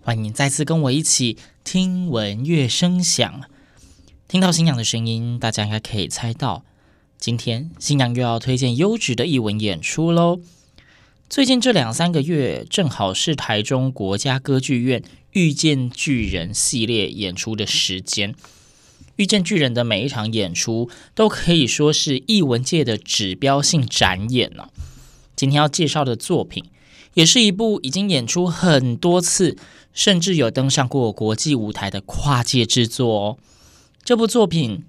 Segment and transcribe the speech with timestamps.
[0.00, 3.42] 欢迎再次跟我一起听闻乐声响。
[4.26, 6.64] 听到新娘的声音，大家应该可以猜到，
[7.18, 10.40] 今天新娘又要推荐优质的艺文演出喽。
[11.28, 15.00] 最近这两三个月，正好是台中国家歌剧院
[15.32, 18.32] 《遇见巨人》系列演出的时间。
[19.16, 24.68] 《遇见巨人》的每一场演出，都可以说是艺文界的指标性展演呢。
[25.36, 26.64] 今天要介绍的作品，
[27.14, 29.58] 也是一部已经演出很多次，
[29.98, 33.38] 甚至有登上过国际舞台的跨界制作哦。
[34.04, 34.84] 这部作品，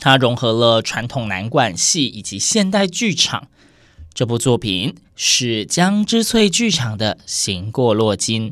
[0.00, 3.46] 它融合了传统南管戏以及现代剧场。
[4.12, 8.50] 这部作品是江之翠剧场的《行过落金》。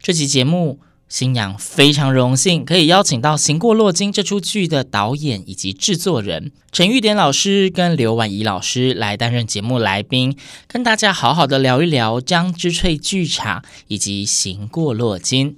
[0.00, 0.78] 这期节目。
[1.08, 10.36] 星洋非常荣幸可以邀请到《行过洛金》这出剧的导演以及制作人陈玉典老师跟刘婉仪老师来担任节目来宾，
[10.66, 15.52] 跟大家好好的聊一聊江之翠剧场以及《行过洛金》。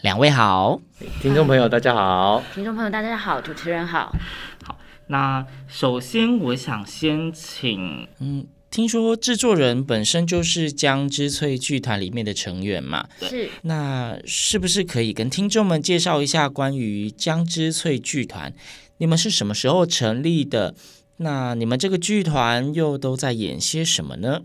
[0.00, 0.80] 两位好，
[1.22, 4.12] 听众朋友大家好，听众朋友大家好，主持人好。
[4.64, 8.44] 好，那首先我想先请嗯。
[8.70, 13.08] 听说制作人本身就是江之翠剧团里面的成员嘛？
[13.22, 13.48] 是。
[13.62, 18.52] 那是不是可以跟听众们介绍一下关于江之翠剧团？
[18.98, 20.74] 你们是什么时候成立的？
[21.16, 24.42] 那你们这个剧团又都在演些什么呢？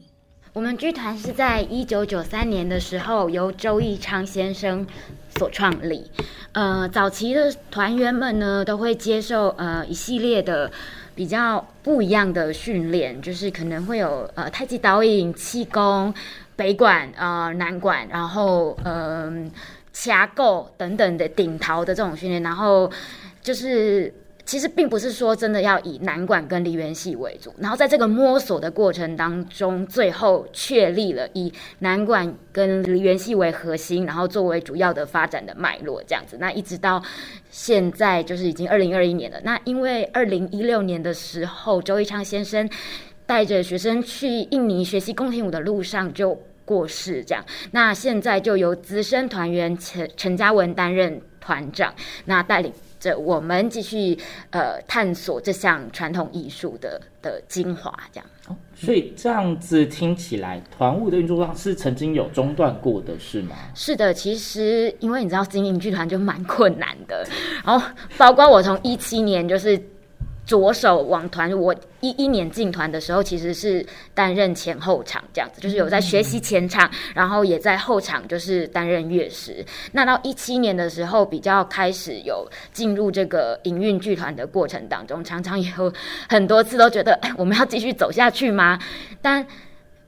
[0.54, 4.88] 我们剧团是在一九九三年的时候由周义昌先生
[5.38, 6.10] 所创立。
[6.54, 10.72] 呃，早期的团员们呢都会接受呃一系列的。
[11.16, 16.14] 比较不一样的训练，就是可能会有呃太极导引、气功、
[16.56, 19.52] 北管、呃、南管，然后嗯
[19.92, 22.92] 掐够等等的顶陶的这种训练，然后
[23.42, 24.14] 就是。
[24.46, 36.38] 其实并不是说真的要以南管跟梨园戏为主，然后在这个摸索的过程当中，最后确立了以南管跟梨园戏为核心，然后作为主要的发展的脉络这样子。
[36.42, 37.02] 那一直到
[37.50, 39.40] 现在，就是已经二零二一年了。
[39.46, 42.70] 那因为二零一六年的时候，周一昌先生
[43.26, 47.44] 带着学生去印尼学习宫廷舞的路上就过世，这样。
[47.72, 51.94] 那现在就由资深团员陈陈嘉文担任团长，
[52.26, 52.74] 那带领。
[53.04, 54.18] 着我们继续
[54.52, 58.26] 呃探索这项传统艺术的的精华，这样。
[58.48, 63.56] 哦，所以这样子听起来，团务的运作上是曾经有中断过的，是吗？
[63.76, 67.26] 是的，其实因为你知道经营剧团就蛮困难的，
[67.66, 67.86] 然后
[68.18, 69.82] 包括我从一七年就是。
[70.46, 79.66] 着手网团，我一一年进团的时候，其实是担任前后场这样子，就是有在学习前场，然后也在后场，就是担任乐师。
[79.94, 85.92] 那到一七年的时候，比较开始有进入这个营运剧团的过程当中，常常也有
[86.28, 88.78] 很多次都觉得，哎，我们要继续走下去吗？
[89.22, 89.48] 但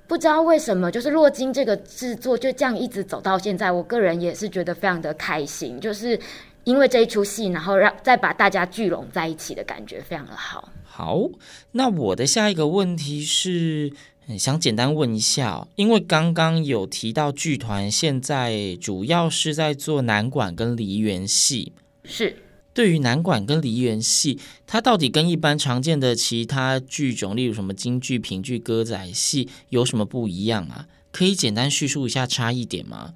[0.05, 6.19] 不知道为什么，就是洛金这个制作就这样一直走到现在，我个人也是觉得非常的开心，就是。
[6.65, 10.69] 因为这一出戏，然后让再把大家聚拢在一起的感觉非常的好。
[10.83, 11.29] 好，
[11.71, 13.93] 那我的下一个问题是，
[14.37, 21.71] 想简单问一下，因为刚刚有提到剧团现在主要是在做南管跟梨园戏，
[22.03, 22.37] 是。
[22.73, 24.37] 对于南管跟梨园戏，
[24.67, 30.87] 它到底跟一般常见的其他剧种，例如什么京剧、评剧、歌仔戏，有什么不一样啊？
[31.11, 33.13] 可以简单叙述一下差异点吗？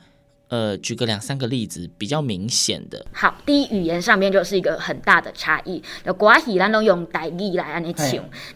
[0.49, 3.05] 呃，举个两三个例子，比较明显的。
[3.13, 5.81] 好，第一语言上面就是一个很大的差异。
[6.05, 8.07] 有歌仔戏，咱都用台语来安尼唱，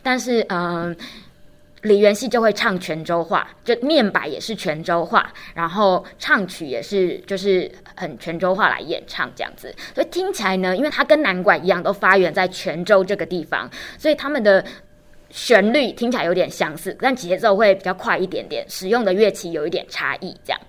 [0.02, 0.96] 但是嗯、呃，
[1.84, 9.74] 梨园戏就会唱泉州话，就念白也是泉州话，然后唱曲也是就是很泉州话来演唱这样子。
[9.94, 13.70] 所以听起来呢，因为它跟南管一样，都发源在泉州这个地方，
[14.00, 14.66] 所以他们的。
[15.34, 20.62] 旋律听起来有点相似，但节奏会比较快一点点，使用的乐器有一点差异，这样。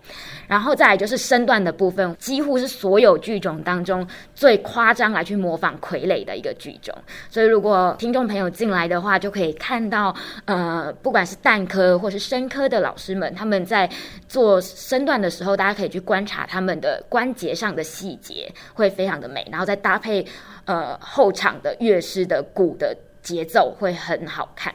[0.48, 6.94] 然后再来就是身段的部分，几乎是所有剧种当中最夸张来去模仿傀儡的一个剧种。
[7.28, 10.14] 所以如果听众朋友进来的话，就可以看到，
[10.46, 13.88] 呃，不管是旦科或是生科的老师们，他们在
[14.26, 19.46] 做身段的时候，大家可以去观察他们的关节上的细节，会非常的美。
[19.50, 20.24] 然后再搭配，
[20.64, 22.96] 呃，后场的乐师的鼓的。
[23.24, 24.72] 节奏会很好看，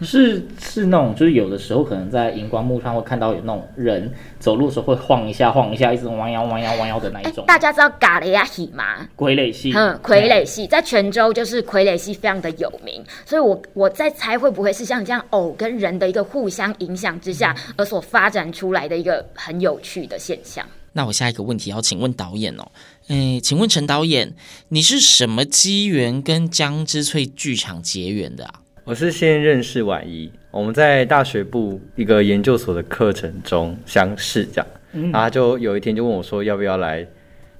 [0.00, 7.44] 是是那种，就是有的时候可能在荧光幕上会看到有那种人走路的时候会晃一下晃一下，一直弯腰弯腰弯腰的那一种。
[7.46, 9.08] 大家知道嘎雷亚戏吗？
[9.16, 20.66] 傀儡戏，嗯，傀儡戏在泉州就是傀儡戏非常的有名，所以我我在猜会不会是像这样偶跟人的一个互相影响之下而所发展出来的一个很有趣的现象。
[20.94, 22.70] 那我下一个问题要请问导演哦，
[23.08, 24.34] 诶，请问陈导演，
[24.68, 28.60] 你是什么机缘跟江之翠剧场结缘的啊？
[28.84, 37.06] 我是先认识婉仪，我们在大学部一个研究所的课程中相识，这样，嗯、然后就有一天就问我说，要不要来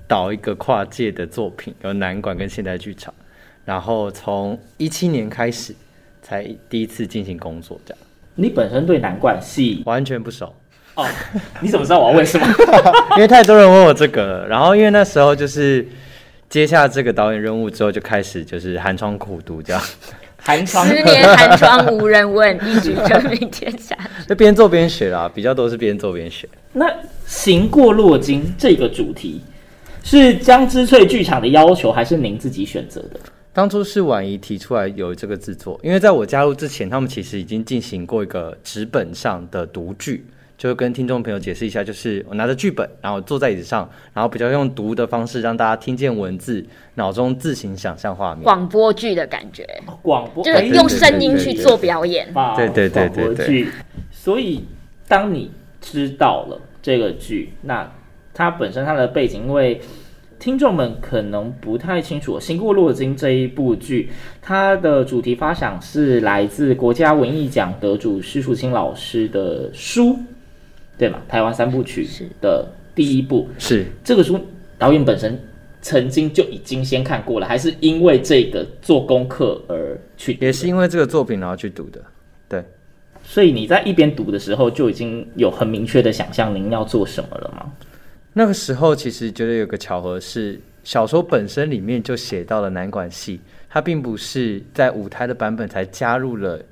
[0.07, 3.15] 导一个跨界的作品，有南管跟现代剧场，
[3.65, 5.75] 然后从一七年开始
[6.21, 7.99] 才第一次进行工作，这样。
[8.35, 10.55] 你本身对南管戏完全不熟。
[10.95, 11.07] 哦，
[11.61, 12.47] 你怎么知道我要问什么？
[13.17, 15.87] 因为太多人问我这个了，然后因为那时候就是
[16.49, 19.83] 接下这个导演任务之后，就开始就是寒窗苦读这样。
[20.45, 23.97] 寒窗十年寒窗无人问，一举成名天下。
[24.29, 26.49] 就边做边学啦，比较多是边做边学。
[26.73, 26.85] 那
[27.27, 29.41] 行过洛金这个主题
[30.03, 33.21] 是江之翠剧场的要求，还是您自己选择的？
[33.53, 40.27] 当初是婉仪提出来有这个制作，因为在我加入之前，他们其实已经进行过一个纸本上的读剧。
[40.63, 46.65] 就跟听众朋友解释一下，就是我拿着剧本，然后坐在椅子上，然后比较用读的方式让大家听见文字，
[46.95, 48.45] 脑中自行想象画面。
[48.45, 49.67] 广播剧的感觉，
[50.03, 52.33] 广播就是用声音去做表演。
[52.55, 53.67] 对对对对对。
[54.13, 54.65] 所以
[55.09, 55.51] 当你
[55.81, 57.91] 知道了这个剧，那
[58.33, 59.81] 它本身它的背景，因为
[60.39, 64.09] 听众们可能不太清楚，《行过洛金》这一部剧，
[64.41, 70.17] 它的主题发想是来自国家文艺奖得主施淑清老师的书。
[71.03, 71.21] 对嘛？
[71.27, 72.07] 台湾三部曲
[72.41, 72.65] 的
[72.95, 74.39] 第一部是，这个书，
[74.79, 75.37] 导演本身
[75.81, 80.39] 曾经就已经先看过了，还是因为这个做功课而去？
[80.41, 82.01] 也是因为这个作品然后去读的。
[82.49, 82.65] 对，
[83.25, 87.73] 所以你在一边读的时候就已经有很明确的想象您要做什么了吗？
[88.33, 96.63] 那个时候其实觉得有个巧合是，小说本身里面就写到了南管戏，它并不是在舞台的版本才加入了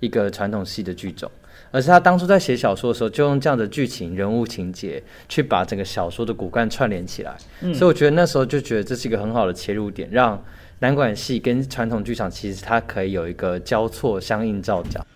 [0.00, 1.30] 一个传统戏的剧种。
[1.70, 7.36] 而是他当初在写小说的时候，就用这样的剧情、人物情节去把整个小说的骨干串联起来。
[7.60, 10.42] 嗯，所以我觉得那时候就觉得这是一个很好的切入点，让
[10.80, 15.06] 南管戏跟传统剧场其实它可以有一个交错、相映照讲。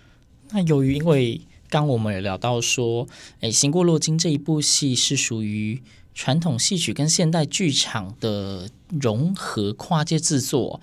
[0.51, 1.41] 那由于因为
[1.71, 3.09] 刚我们也聊到说，
[3.41, 5.83] 诶，《行过洛金》这一部戏是属于
[6.15, 8.69] 传统戏曲跟现代剧场的
[9.01, 10.81] 融合跨界制作。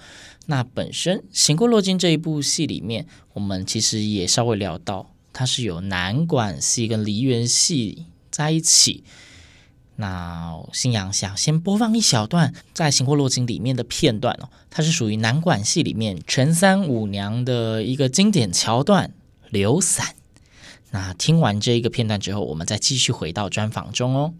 [0.47, 5.10] 那本身《行过洛金》这一部戏里面，我们其实也稍微聊到。
[5.33, 9.03] 它是有南管戏跟梨园戏在一起。
[9.97, 19.09] 那新阳想先播放一小段在《行过落金》里面的片段哦，它是属于南管戏里面陈三五娘的一个经典桥段
[19.51, 20.07] 《流散》。
[20.89, 24.33] 那听完这一个片段之后，我们再继续回到专访中哦。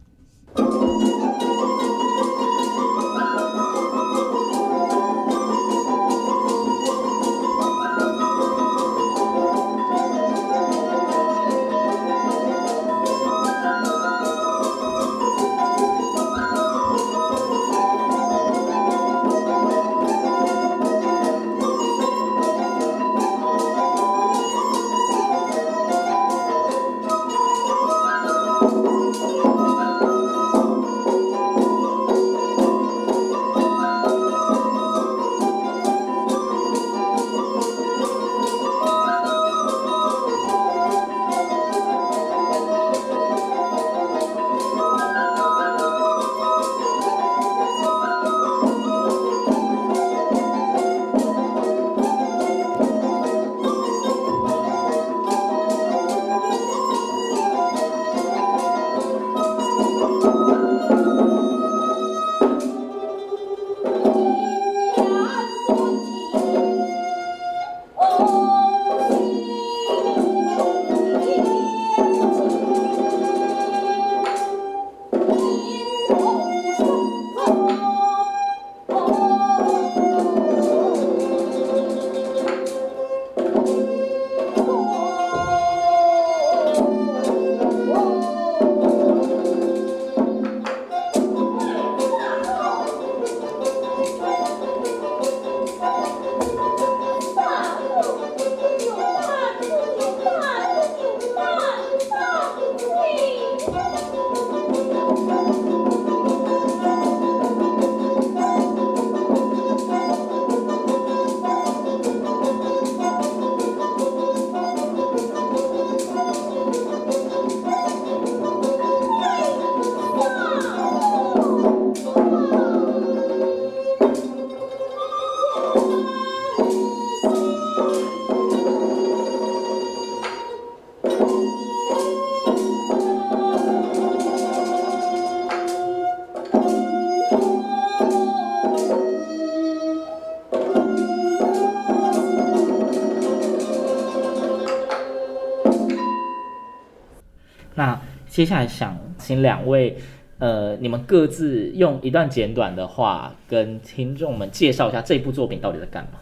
[148.42, 149.96] 接下来想请两位，
[150.40, 156.20] 呃，你们各自用一段简短的话跟听众们介绍一下这部作品到底在干嘛。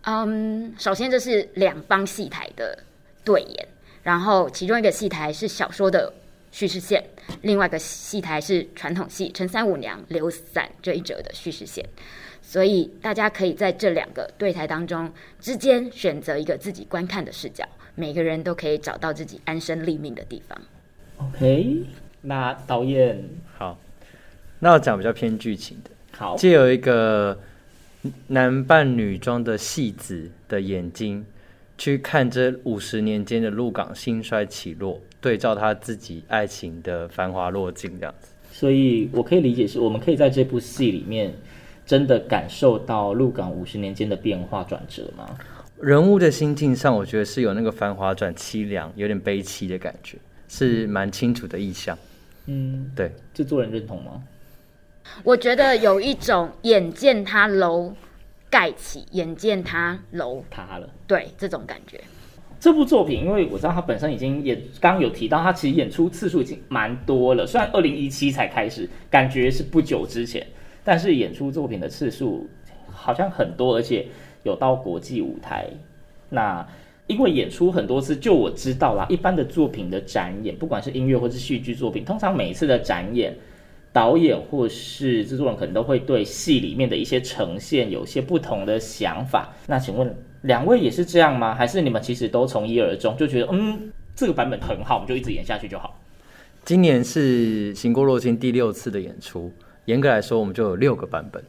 [0.00, 2.76] 嗯，首先这是两方戏台的
[3.24, 3.68] 对演，
[4.02, 6.12] 然后其中一个戏台是小说的
[6.50, 7.04] 叙事线，
[7.42, 11.88] 另外一个戏台是传统戏陈三五娘刘散这一折的叙事线，
[12.42, 17.64] 所以大家可以在这两个对台当中之间选择一个自己观看的视角，
[17.94, 20.60] 每个人都可以找到自己安身立命的地方。
[21.28, 21.82] OK，
[22.20, 23.22] 那导演
[23.56, 23.78] 好，
[24.58, 27.38] 那我讲比较偏剧情的，好，借有一个。
[28.26, 31.24] 男扮女装的戏子的眼睛，
[31.78, 38.32] 去看这五十年间的鹿港兴衰起落，对照他自己爱情的繁华落尽，这样子。
[38.50, 41.32] 所以我可以理解是，我们可以在这部戏里面
[41.86, 45.38] 真的感受到鹿港五十年间的变化转折吗？
[45.80, 50.18] 人物的心境上，我觉得是有那个繁华转凄凉，有点悲戚的感觉，
[50.52, 51.96] 是蛮清楚的意向。
[52.44, 54.22] 嗯，对，制作人认同吗？
[55.24, 57.94] 我觉得有一种眼见他楼
[58.50, 61.98] 盖起，眼见他楼塌了，对这种感觉。
[62.60, 67.46] 这部作品，因为我知道他本身已经也刚刚有提到，他其实演出次数已经蛮多了。
[67.46, 70.46] 虽然二零一七才开始，感觉是不久之前，
[70.84, 72.46] 但是演出作品的次数
[72.90, 74.06] 好像很多，而且
[74.42, 75.66] 有到国际舞台。
[76.28, 76.66] 那
[77.06, 83.36] 因为演出很多次，就我知道啦，一般的作品的展演，不管是音乐或是戏剧作品，通常每一次的展演。
[83.94, 89.54] 导演或是制作人可能都会对戏里面的一些呈现有些不同的想法。
[89.66, 91.54] 那请问两位也是这样吗？
[91.54, 96.00] 还是你们其实都从一而终，就觉得嗯，这个版本很好，我们就一直演下去就好？
[96.64, 99.52] 今年是《行过洛青》第六次的演出，
[99.84, 101.44] 严格来说，我们就有六个版本。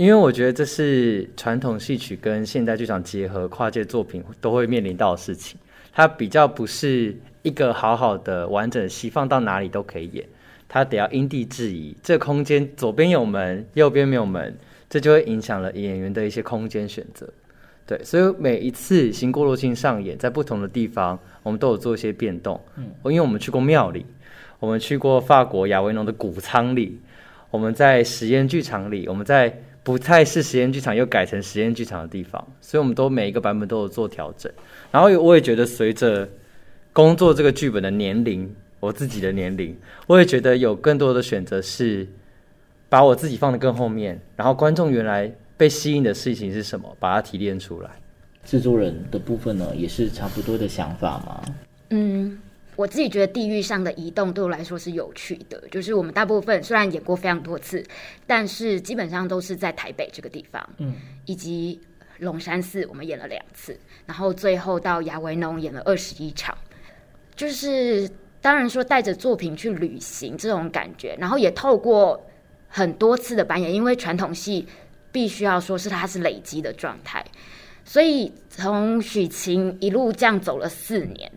[0.00, 5.60] 因为我觉得这是传统戏曲跟现代剧场结合，跨界作品都会面临到的事情。
[5.92, 10.24] 它比较不是一个好好的完整的戏，放到哪里都可以演。
[10.66, 14.56] 它得要因地制宜，这个空间左边有门，右边没有门，
[14.88, 17.28] 这就会影响了演员的一些空间选择。
[17.86, 22.58] 对，所以每一次《新过洛青》上演，在不同的地方，我们都有做一些变动。
[22.78, 24.06] 嗯，因为我们去过庙里，
[24.60, 26.98] 我们去过法国亚维农的谷仓里，
[27.50, 34.50] 我们在实验剧场里，我们在不太是实验剧场又改成实验剧场的地方，所以我们都每一个版本都有做调整。
[34.90, 36.28] 然后我也觉得，随着
[36.92, 38.54] 工作这个剧本的年龄。
[38.80, 42.08] 我自己的年龄，我也觉得有更多的选择是
[42.88, 47.90] 把我自己放得更后面，然后观众原来被吸引的事情是什么，把它提炼出来。
[48.42, 51.42] 制作人的部分呢，也是差不多的想法吗？
[51.90, 52.38] 嗯，
[52.80, 57.84] 我自己觉得地域上的移动对我来说是有趣的，就是我们大部分虽然演过非常多次，
[58.26, 60.94] 但是基本上都是在台北这个地方，嗯，
[61.26, 61.80] 以及
[62.20, 66.56] 龙山寺我们演了两次，然后最后到亚维农演了二十一场，
[67.36, 68.08] 就是。
[68.42, 72.18] 当然说带着作品去旅行这种感觉，然后也透过
[72.68, 74.66] 很多次的扮演，因为传统戏
[75.12, 77.22] 必须要说是它是累积的状态，
[77.84, 81.30] 所以从许晴一路这样走了四年，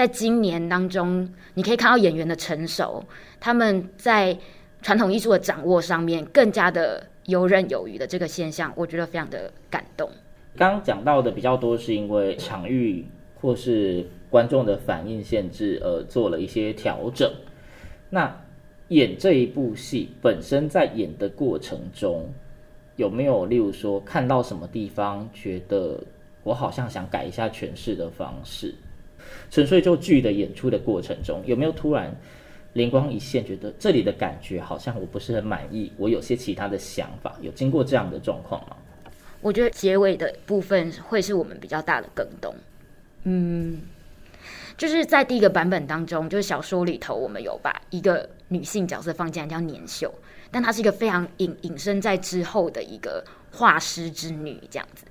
[0.00, 3.04] 在今年当中，你可以看到演员的成熟，
[3.38, 4.38] 他们在
[4.80, 10.08] 传统艺术的掌握上面更加的游刃有余的这个现象，我觉得非常的感动。
[10.56, 13.04] 刚刚讲到的比较多是因为场域
[13.40, 14.06] 或是。
[14.30, 17.28] 观众的反应限制，而做了一些调整。
[18.10, 18.32] 那
[18.86, 22.32] 演这一部戏本身在演的过程中，
[22.94, 26.00] 有没有例如说看到什么地方觉得
[26.44, 28.72] 我好像想改一下诠释的方式？
[29.50, 32.14] 纯粹就剧的演出的过程中，有没有突然
[32.74, 37.36] 灵光一现，觉得这里的感觉好像我不是很满意，我有些其他的想法？
[37.40, 38.76] 有经过这样的状况吗？
[39.40, 42.54] 我觉得结尾的部分会是我们比较大的更动。
[43.24, 43.80] 嗯。
[44.76, 50.10] 就是在第一个版本当中，就是小说里头，我们有把一个女性角色放进来，叫年秀，
[50.50, 55.04] 但她是一个非常隐隐身在之后的一个画师之女这样子。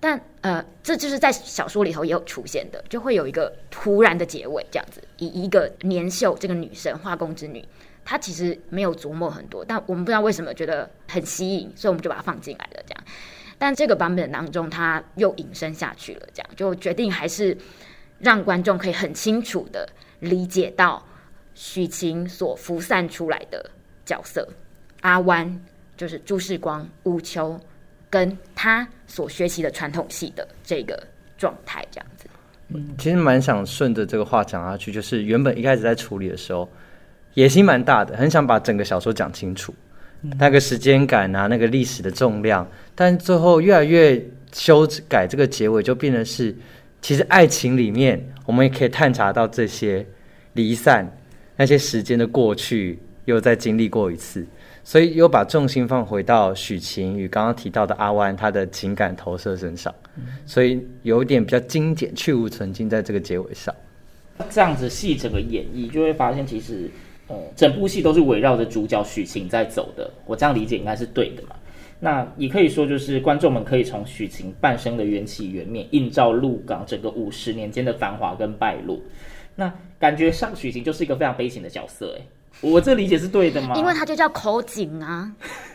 [0.00, 7.64] 但呃，这就是在小说里头也有出现的，就会有一个突然的结尾这样子，以一个年秀这个女生画工之女，
[8.04, 13.04] 她其实没有琢磨很多，但我们不知道为什么觉得很吸引，所以我们就把它放进来了这样。
[13.58, 17.56] 但这个版本当中，她又隐身下去了，这样就决定还是。
[18.20, 19.88] 让观众可以很清楚地
[20.18, 21.06] 理解到
[21.54, 23.70] 许晴所浮散出来的
[24.04, 24.48] 角色
[25.02, 25.64] 阿弯，
[25.96, 27.60] 就是朱世光、乌秋，
[28.10, 31.02] 跟他所学习的传统戏的这个
[31.36, 32.26] 状态，这样子。
[32.68, 36.68] 嗯，其实蛮想顺着这个话讲下去，就是原本一开始在处理的时候，
[37.34, 39.74] 野心蛮大的，很想把整个小说讲清楚，
[40.38, 44.22] 那个时间感啊，那个历史的重量，但最后越来越
[44.52, 46.54] 修改这个结尾，就变成是。
[47.00, 50.04] 其实爱情里面，我们也可以探查到这些
[50.54, 51.08] 离散，
[51.54, 52.98] 那些时间的过去
[53.28, 54.46] 又再经历过一次，
[54.82, 59.94] 所以又把重心放回到许晴与刚刚提到的阿弯他的情感投射身上，
[60.46, 63.74] 所以有点比较精简去无存菁在这个结尾上。
[64.48, 66.90] 这样子戏整个演绎，就会发现其实，
[67.26, 70.10] 呃，整部戏都是围绕着主角许晴在走的。
[70.24, 71.56] 我这样理解应该是对的嘛？
[72.00, 78.98] 那也可以说，就是观众们可以从许晴半生的缘起缘灭，映照鹿港整个五十年间的繁华跟败落。
[79.54, 82.22] 那感觉上许晴就是一个非常悲情的角色，哎，
[82.60, 83.74] 我这理解是对的吗？
[83.76, 85.30] 因为它就叫口井啊，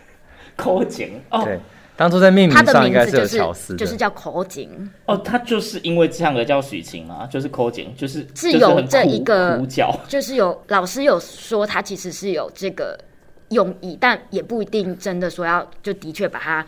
[0.55, 1.43] 口井哦。
[1.43, 1.59] 对
[1.95, 12.99] 当初在命名上应该是有巧思，就是叫口井哦，它就是因为这样而叫许晴嘛，就是口井，就是是有这一个呼叫，就是有 老师有说他其实是有这个
[13.49, 16.65] 用意，但也不一定真的说要就的确把它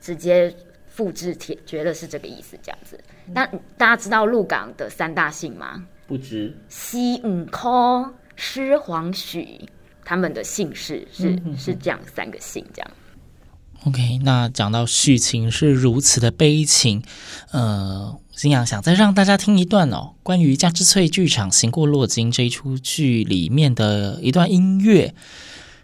[0.00, 0.52] 直接
[0.88, 2.98] 复制贴，觉得是这个意思这样子。
[3.26, 3.44] 那
[3.76, 5.84] 大家知道鹿港的三大姓吗？
[6.06, 9.68] 不知西五科师黄许
[10.04, 12.90] 他们的姓氏是是这样三个姓这样。
[13.84, 17.02] OK，那讲到许晴是如此的悲情，
[17.50, 25.14] 呃，星洋想再让大家听一段哦，关于加之翠剧场《行过洛金》这一出剧里面的一段音乐。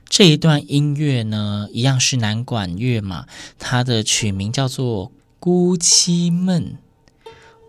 [0.08, 3.26] 这一段音乐呢，一样是南管乐嘛，
[3.58, 5.08] 它的曲名叫做
[5.40, 6.78] 《孤凄闷》，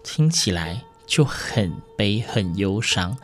[0.03, 3.17] 听起来就很悲很忧伤。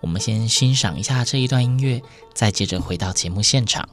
[0.00, 2.02] 我们先欣赏一下这一段音乐，
[2.34, 3.88] 再接着回到节目现场。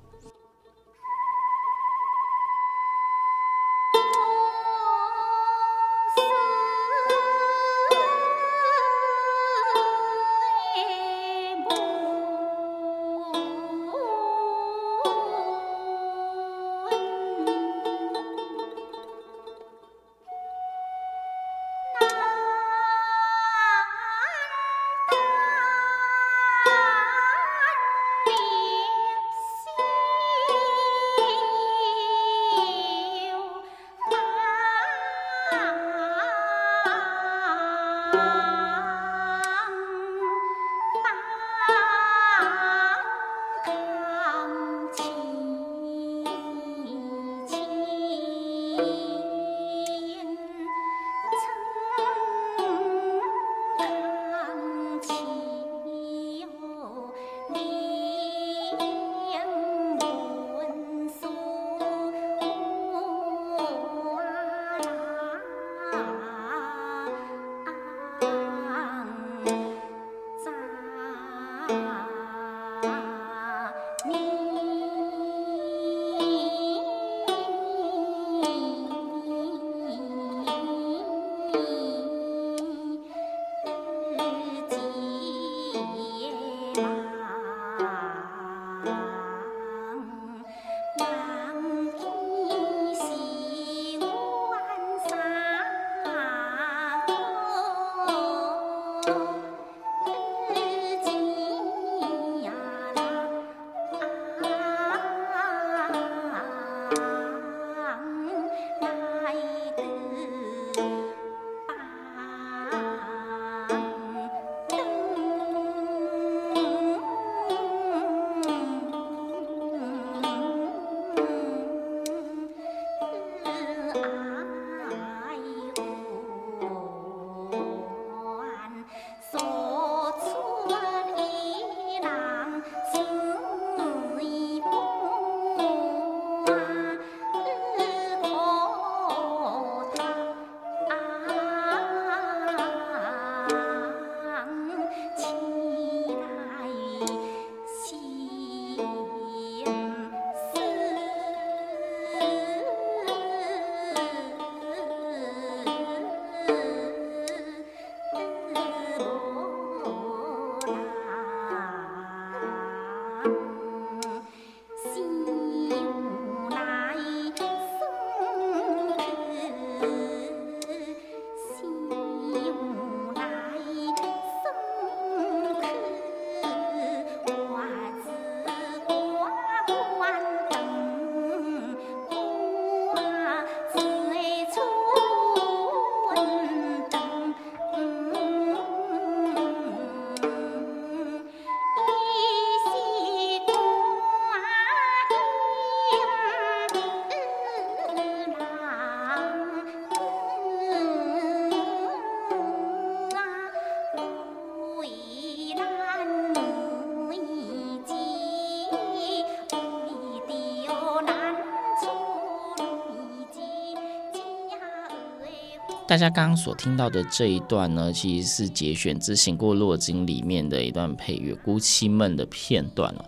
[215.96, 223.06] 大家刚刚所听到的这一段呢，其实是节选自《醒过洛金》里面的一段配乐《孤妻闷》的片段哦。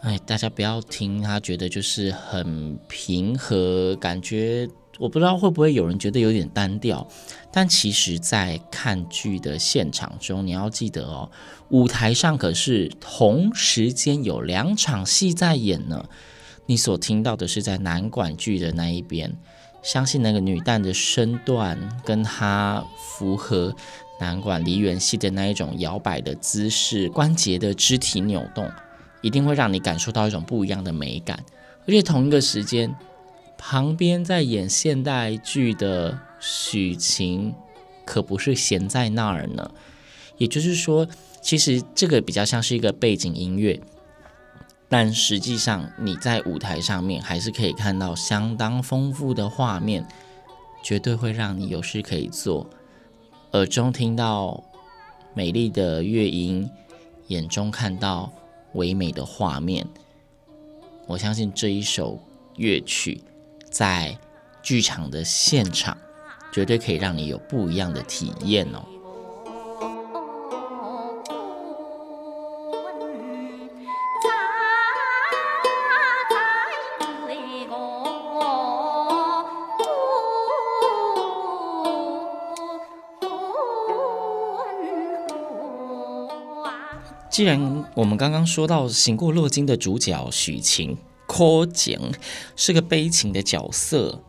[0.00, 7.06] 哎，大家不要听他觉得就是很平和，感觉我不知道会不会有人觉得有点单调，
[7.52, 11.30] 但其实，在看剧的现场中，你要记得哦，
[11.68, 16.04] 舞台上可是同时间有两场戏在演呢。
[16.66, 19.36] 你所听到的是在南管剧的那一边，
[19.84, 23.76] 相信那个女旦的身段跟她符合
[24.18, 28.68] 南管梨园戏的那一种摇摆的姿势、关节的肢体扭动。
[29.20, 31.42] 一定会让你感受到一种不一样的美感，
[31.86, 32.94] 而且同一个时间，
[33.56, 37.54] 旁边在演现代剧的许晴
[38.04, 39.70] 可不是闲在那儿呢。
[40.36, 41.08] 也就是说，
[41.40, 43.80] 其实这个比较像是一个背景音乐，
[44.88, 50.06] 但实际上你在舞台上面还是可以看到相当丰富的画面，
[50.82, 52.66] 绝对会让你有事可以做，
[53.52, 54.62] 耳中听到
[55.34, 56.70] 美丽的乐音，
[57.28, 58.32] 眼中看到。
[58.74, 59.86] 唯美的画面，
[61.06, 62.18] 我相信这一首
[62.56, 63.20] 乐曲
[63.70, 64.18] 在
[64.64, 65.96] 剧场的现场，
[66.52, 68.84] 绝对可以让你有不一样的体验哦。
[87.34, 91.98] 既然我们刚刚说到《醒过洛金》的主角许晴，柯景
[92.54, 94.20] 是个悲情的角色，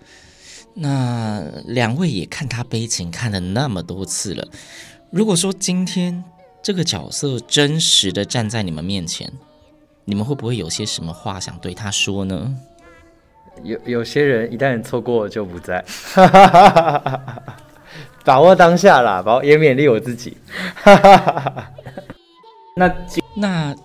[0.74, 4.48] 那两位也看他悲情看了那么多次了。
[5.12, 6.24] 如果说今天
[6.63, 9.32] 这个角色真实的站在你们面前，
[10.06, 12.56] 你们会不会有些什么话想对他说呢？
[13.62, 15.86] 有有些人一旦错过就不在，
[18.26, 20.36] 把握当下啦，把也勉励我自己。
[22.78, 22.94] 那
[23.36, 23.76] 那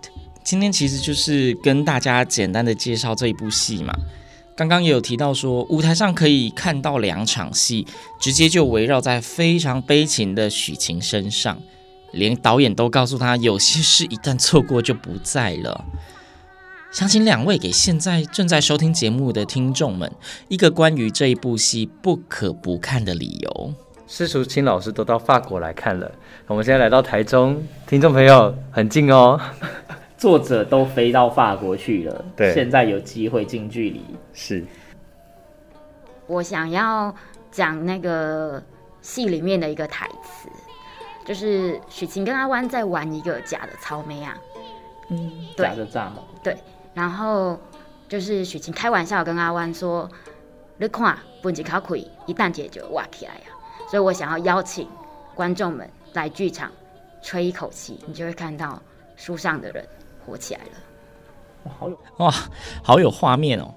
[0.43, 3.95] 今天其实就是跟大家简单的介绍这一部戏嘛。
[4.57, 7.87] 刚刚也有提到说，舞台上可以看到两场戏，
[8.21, 11.63] 直接就围绕在非常悲情的许晴身上，
[12.11, 15.85] 连导演都告诉他，有些事一旦错过就不在了。
[16.91, 20.11] 想请两位给现在正在收听节目的听众们
[20.49, 23.73] 一个关于这一部戏不可不看的理由。
[24.11, 26.11] 施淑清老师都到法国来看了，
[26.49, 29.41] 我们现在来到台中，听众朋友很近哦。
[30.19, 34.05] 作者都飞到法国去了，对，现在有机会近距离。
[34.33, 34.65] 是，
[36.27, 37.15] 我想要
[37.53, 38.61] 讲那个
[39.01, 40.49] 戏里面的一个台词，
[41.25, 44.37] 就是许晴跟阿弯在玩一个假的草莓啊，
[45.11, 46.11] 嗯，假的蚱蜢，
[46.43, 46.57] 对，
[46.95, 47.57] 然后
[48.09, 50.11] 就是许晴开玩笑跟阿弯说
[50.79, 51.95] ：“你看，本子考开，
[52.27, 53.43] 一旦解决，挖起来呀。”
[53.91, 54.87] 所以我想要邀请
[55.35, 56.71] 观众们来剧场
[57.21, 58.81] 吹一口气，你就会看到
[59.17, 59.85] 书上的人
[60.25, 60.71] 活起来了。
[61.65, 62.35] 哇，好有哇，
[62.85, 63.75] 好有画面哦！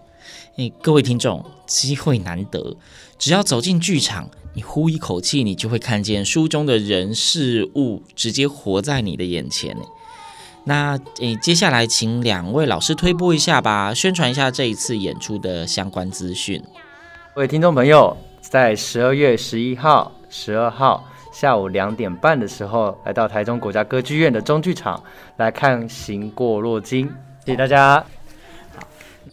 [0.58, 2.78] 诶，各位听众，机会难得，
[3.18, 9.76] 只要走进剧场，你呼一口气，你就会看见书中的人事物直接活在你的眼前。
[10.66, 16.64] 那诶，接下来请两位老师推播一下吧，宣传一下这一次演出的相关资讯。
[17.34, 18.16] 各位听众朋友。
[18.54, 25.04] 在十二月十一号、十二号下午两点半的时候，来到台中国家歌剧院的中剧场
[25.38, 27.08] 来看《行过洛金》，
[27.44, 28.06] 谢谢大家。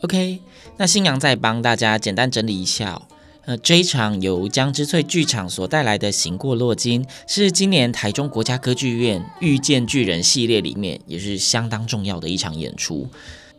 [0.00, 0.40] ，OK，
[0.78, 3.02] 那新娘再帮大家简单整理一下哦。
[3.44, 13.06] 呃，这一场由江之翠剧场所带来的《行过洛金》，是今年台中国家歌剧院遇见巨人系列里面也是相当重要的一场演出。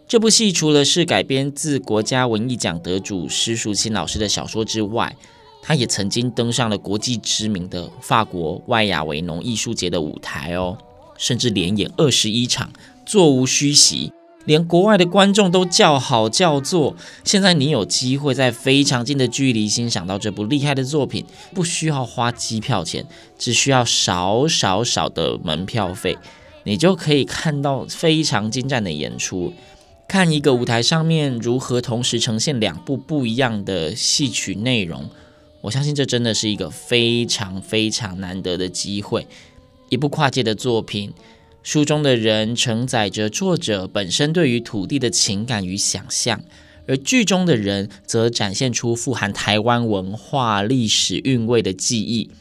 [0.07, 5.15] 这部戏除了是改编自国家文艺奖得主施淑清老师的小说之外，
[5.61, 10.77] 他也曾经登上了国际知名的法国外亚维农艺术节的舞台哦，
[11.17, 12.71] 甚至连演二十一场，
[13.05, 14.11] 座无虚席，
[14.45, 16.95] 连国外的观众都叫好叫座。
[17.23, 23.05] 现在你有机会在非常近的距离欣赏到这部厉害的作品，不需要花机票钱，
[23.37, 26.17] 只需要少少少的门票费，
[26.63, 29.53] 你就可以看到非常精湛的演出，
[30.07, 35.07] 看一个舞台上面如何同时呈现两部不一样的戏曲内容。
[35.61, 39.27] 我相信这真的是一个非常非常难得的机会，
[39.89, 41.13] 一部跨界的作品，
[41.61, 46.41] 书中的人承载着作者本身对于土地的情感与想象，
[46.87, 52.31] 而剧中的人则展现出富含台湾文化历史韵味的记忆。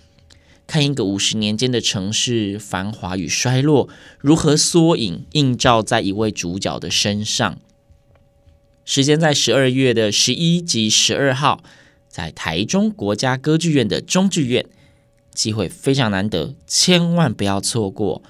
[0.66, 7.58] 看一个五十年间的城市繁华与衰落，如何缩影映照在一位主角的身上。
[8.86, 11.62] 时间在十二月的十一及十二号。
[12.10, 14.66] 在台中国家歌剧院的中剧院，
[15.32, 18.20] 机会非常难得，千万不要错过。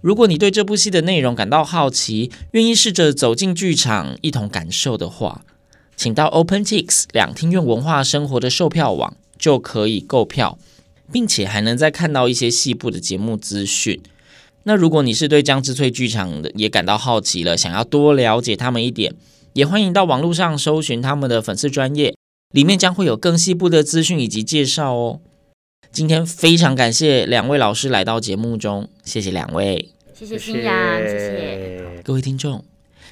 [0.00, 5.44] 如果你对这部戏的内容感到好奇，愿意试着走进剧场一同感受的话，
[5.94, 10.58] 请到 OpenTix 两厅院文化生活的售票网就可以购票，
[11.12, 14.00] 并且还能再看到一些戏部的节目资讯。
[14.62, 19.14] 那如果你是对江之翠剧场的也感到好奇了，想要多了解他们一点，
[19.52, 22.14] 也欢迎到网络上搜寻他们的粉丝专业，
[22.50, 25.20] 里面将会有更细部的资讯以及介绍哦。
[25.90, 32.64] 今天非常感谢两位老师来到节目中，谢谢两位，谢谢新阳，谢谢各位听众。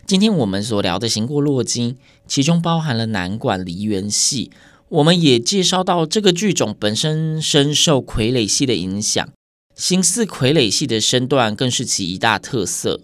[0.06, 1.94] 今天我们所聊的《行过洛津》，
[2.28, 4.50] 其中包含了南管梨园戏，
[4.88, 9.28] 我们也介绍到这个剧种本身深受傀儡戏的影响，
[9.74, 13.00] 形似傀儡戏的身段更是其一大特色。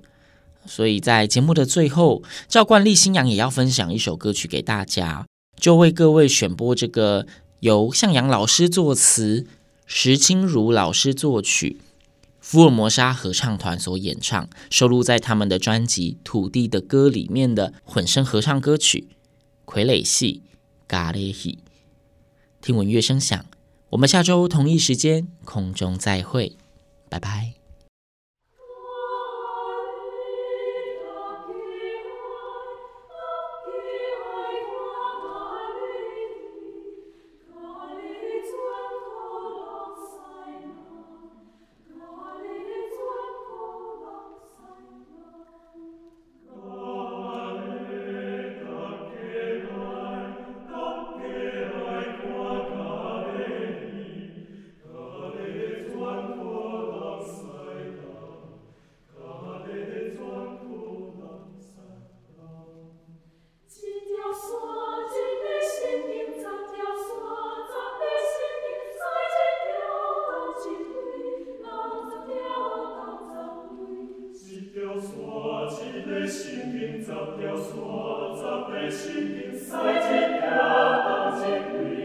[0.64, 5.27] 所以在节目的最后，照惯例，新阳也要分享一首歌曲给大家，
[5.62, 7.25] 就为各位选播这个
[7.61, 9.46] 由向阳老师作词。
[9.87, 11.81] 石清如老师作曲，
[12.40, 19.07] 福尔摩沙合唱团所演唱，收录在他们的专辑《土地的歌》里面的混声合唱歌曲
[19.72, 20.42] 《傀儡戏》
[20.88, 21.61] 咖喱戏。
[22.61, 23.44] 听闻乐声响，
[23.90, 26.57] 我们下周同一时间空中再会，
[27.09, 27.62] 拜拜。
[76.02, 80.50] 心百姓造所塑，把百姓塞进庙，
[81.06, 81.44] 当金
[81.78, 82.01] 鱼。